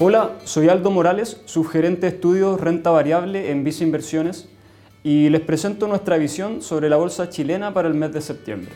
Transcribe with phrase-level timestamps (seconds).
[0.00, 4.48] Hola, soy Aldo Morales, subgerente de estudios renta variable en Visa Inversiones
[5.04, 8.72] y les presento nuestra visión sobre la bolsa chilena para el mes de septiembre.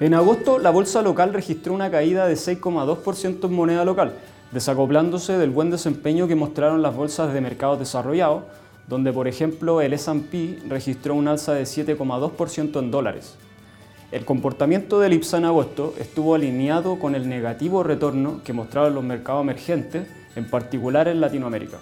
[0.00, 4.14] En agosto, la bolsa local registró una caída de 6,2% en moneda local,
[4.50, 8.42] desacoplándose del buen desempeño que mostraron las bolsas de mercados desarrollados,
[8.88, 13.36] donde por ejemplo el S&P registró un alza de 7,2% en dólares.
[14.10, 19.04] El comportamiento del IPSA en agosto estuvo alineado con el negativo retorno que mostraron los
[19.04, 21.76] mercados emergentes, en particular en Latinoamérica.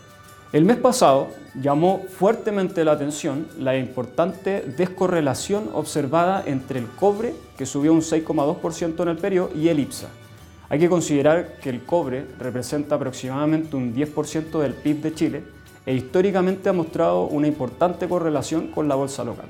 [0.53, 1.29] El mes pasado
[1.61, 9.03] llamó fuertemente la atención la importante descorrelación observada entre el cobre, que subió un 6,2%
[9.03, 10.09] en el periodo, y el IPSA.
[10.69, 15.56] Hay que considerar que el cobre representa aproximadamente un 10% del PIB de Chile
[15.87, 19.47] e históricamente ha mostrado una importante correlación con la bolsa local.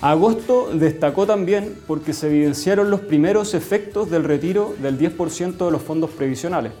[0.00, 5.82] Agosto destacó también porque se evidenciaron los primeros efectos del retiro del 10% de los
[5.82, 6.72] fondos previsionales,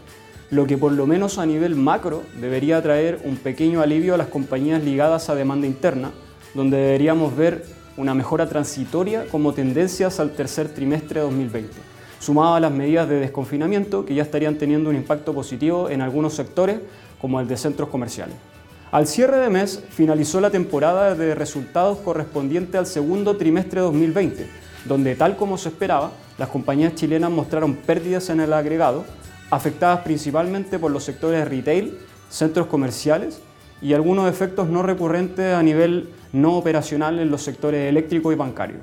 [0.50, 4.28] lo que por lo menos a nivel macro debería traer un pequeño alivio a las
[4.28, 6.12] compañías ligadas a demanda interna,
[6.54, 7.64] donde deberíamos ver
[7.96, 11.72] una mejora transitoria como tendencias al tercer trimestre de 2020,
[12.20, 16.34] sumado a las medidas de desconfinamiento que ya estarían teniendo un impacto positivo en algunos
[16.34, 16.78] sectores
[17.20, 18.53] como el de centros comerciales.
[18.94, 24.46] Al cierre de mes finalizó la temporada de resultados correspondiente al segundo trimestre de 2020,
[24.84, 29.04] donde tal como se esperaba, las compañías chilenas mostraron pérdidas en el agregado,
[29.50, 33.40] afectadas principalmente por los sectores retail, centros comerciales
[33.82, 38.76] y algunos efectos no recurrentes a nivel no operacional en los sectores eléctrico y bancario.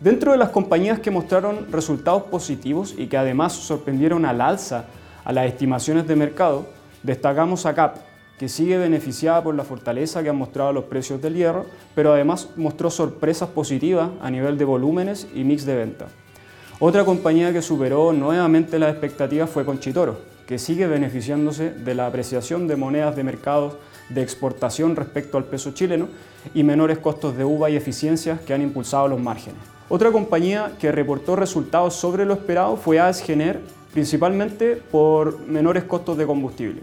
[0.00, 4.84] Dentro de las compañías que mostraron resultados positivos y que además sorprendieron al alza
[5.24, 6.66] a las estimaciones de mercado,
[7.02, 7.96] destacamos a CAP,
[8.38, 12.50] que sigue beneficiada por la fortaleza que han mostrado los precios del hierro, pero además
[12.56, 16.06] mostró sorpresas positivas a nivel de volúmenes y mix de venta.
[16.78, 22.68] Otra compañía que superó nuevamente las expectativas fue Conchitoro, que sigue beneficiándose de la apreciación
[22.68, 23.74] de monedas de mercados
[24.10, 26.08] de exportación respecto al peso chileno
[26.54, 29.60] y menores costos de uva y eficiencias que han impulsado los márgenes.
[29.88, 33.24] Otra compañía que reportó resultados sobre lo esperado fue AES
[33.92, 36.82] principalmente por menores costos de combustible.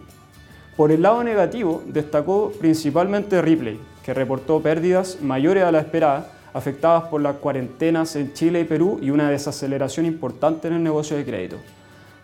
[0.75, 7.03] Por el lado negativo, destacó principalmente Ripley, que reportó pérdidas mayores a la esperada, afectadas
[7.09, 11.25] por las cuarentenas en Chile y Perú y una desaceleración importante en el negocio de
[11.25, 11.57] crédito.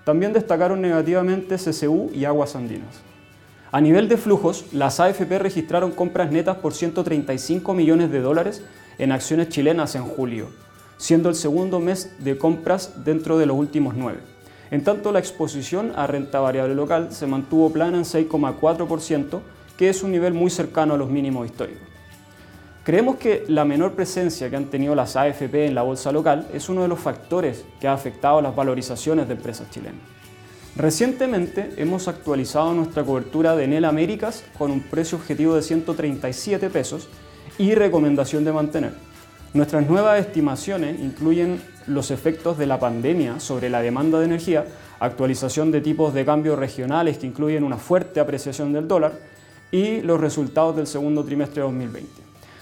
[0.03, 3.01] También destacaron negativamente CCU y Aguas Andinas.
[3.71, 8.63] A nivel de flujos, las AFP registraron compras netas por 135 millones de dólares
[8.97, 10.47] en acciones chilenas en julio,
[10.97, 14.28] siendo el segundo mes de compras dentro de los últimos nueve.
[14.71, 19.39] En tanto, la exposición a renta variable local se mantuvo plana en 6,4%,
[19.77, 21.89] que es un nivel muy cercano a los mínimos históricos.
[22.83, 26.69] Creemos que la menor presencia que han tenido las AFP en la bolsa local es
[26.69, 30.01] uno de los factores que ha afectado las valorizaciones de empresas chilenas.
[30.75, 37.09] Recientemente hemos actualizado nuestra cobertura de Enel Américas con un precio objetivo de 137 pesos
[37.57, 39.08] y recomendación de mantener.
[39.51, 44.65] Nuestras nuevas estimaciones incluyen los efectos de la pandemia sobre la demanda de energía,
[44.99, 49.13] actualización de tipos de cambio regionales que incluyen una fuerte apreciación del dólar
[49.71, 52.09] y los resultados del segundo trimestre de 2020.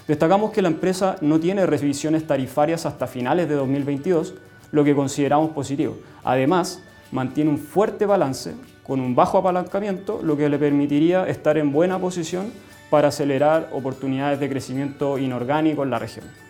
[0.06, 4.32] Destacamos que la empresa no tiene revisiones tarifarias hasta finales de 2022,
[4.72, 5.98] lo que consideramos positivo.
[6.24, 6.82] Además,
[7.12, 11.98] mantiene un fuerte balance con un bajo apalancamiento, lo que le permitiría estar en buena
[11.98, 12.50] posición
[12.88, 16.47] para acelerar oportunidades de crecimiento inorgánico en la región.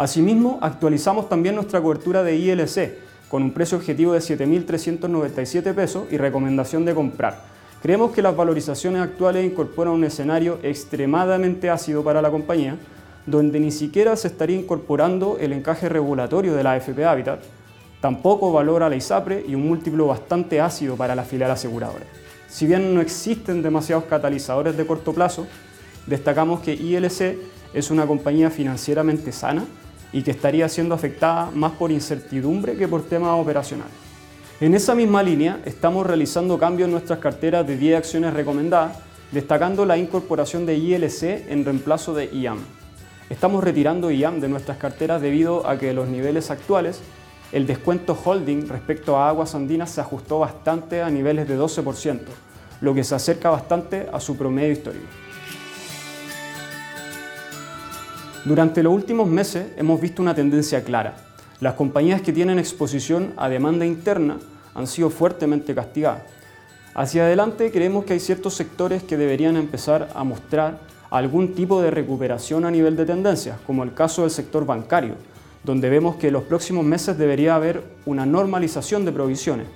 [0.00, 6.16] Asimismo, actualizamos también nuestra cobertura de ILC con un precio objetivo de 7.397 pesos y
[6.16, 7.42] recomendación de comprar.
[7.82, 12.78] Creemos que las valorizaciones actuales incorporan un escenario extremadamente ácido para la compañía,
[13.26, 17.40] donde ni siquiera se estaría incorporando el encaje regulatorio de la AFP Habitat,
[18.00, 22.06] tampoco valora la ISAPRE y un múltiplo bastante ácido para la filial aseguradora.
[22.48, 25.46] Si bien no existen demasiados catalizadores de corto plazo,
[26.06, 27.36] destacamos que ILC
[27.74, 29.66] es una compañía financieramente sana
[30.12, 33.94] y que estaría siendo afectada más por incertidumbre que por temas operacionales.
[34.60, 38.98] En esa misma línea, estamos realizando cambios en nuestras carteras de 10 acciones recomendadas,
[39.32, 42.58] destacando la incorporación de ILC en reemplazo de IAM.
[43.30, 47.00] Estamos retirando IAM de nuestras carteras debido a que los niveles actuales,
[47.52, 52.20] el descuento holding respecto a aguas andinas se ajustó bastante a niveles de 12%,
[52.80, 55.06] lo que se acerca bastante a su promedio histórico.
[58.44, 61.14] Durante los últimos meses hemos visto una tendencia clara.
[61.60, 64.38] Las compañías que tienen exposición a demanda interna
[64.74, 66.22] han sido fuertemente castigadas.
[66.94, 70.78] Hacia adelante creemos que hay ciertos sectores que deberían empezar a mostrar
[71.10, 75.16] algún tipo de recuperación a nivel de tendencias, como el caso del sector bancario,
[75.62, 79.66] donde vemos que en los próximos meses debería haber una normalización de provisiones.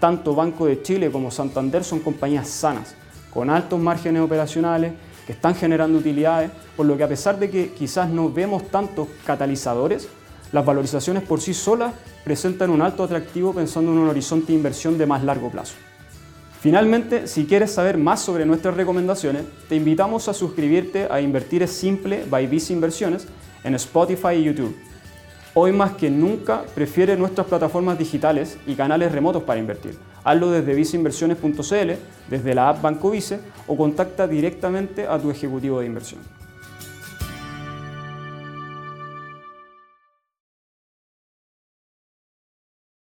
[0.00, 2.94] Tanto Banco de Chile como Santander son compañías sanas,
[3.34, 4.94] con altos márgenes operacionales,
[5.28, 9.08] que están generando utilidades, por lo que a pesar de que quizás no vemos tantos
[9.26, 10.08] catalizadores,
[10.52, 11.92] las valorizaciones por sí solas
[12.24, 15.74] presentan un alto atractivo pensando en un horizonte de inversión de más largo plazo.
[16.62, 21.72] Finalmente, si quieres saber más sobre nuestras recomendaciones, te invitamos a suscribirte a Invertir es
[21.72, 23.28] Simple by Visa Inversiones
[23.64, 24.74] en Spotify y YouTube.
[25.52, 30.07] Hoy más que nunca prefiere nuestras plataformas digitales y canales remotos para invertir.
[30.28, 31.92] Hazlo desde viceinversiones.cl,
[32.28, 36.20] desde la app Banco Vice o contacta directamente a tu ejecutivo de inversión.